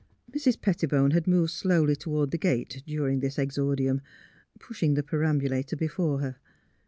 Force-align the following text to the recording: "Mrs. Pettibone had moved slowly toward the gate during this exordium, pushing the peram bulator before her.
"Mrs. 0.35 0.59
Pettibone 0.59 1.11
had 1.11 1.27
moved 1.27 1.51
slowly 1.51 1.95
toward 1.95 2.31
the 2.31 2.39
gate 2.39 2.81
during 2.87 3.19
this 3.19 3.37
exordium, 3.37 4.01
pushing 4.57 4.95
the 4.95 5.03
peram 5.03 5.39
bulator 5.39 5.77
before 5.77 6.21
her. 6.21 6.37